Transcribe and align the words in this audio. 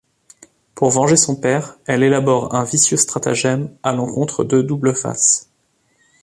Pour 0.73 0.89
venger 0.89 1.15
son 1.15 1.35
père, 1.35 1.77
elle 1.85 2.01
élabore 2.01 2.55
un 2.55 2.63
vicieux 2.63 2.97
stratagème 2.97 3.69
à 3.83 3.93
l'encontre 3.93 4.43
de 4.43 4.63
Double-Face. 4.63 5.51